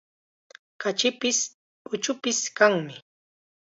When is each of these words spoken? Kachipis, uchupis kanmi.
Kachipis, 0.81 1.39
uchupis 1.93 2.39
kanmi. 2.57 2.93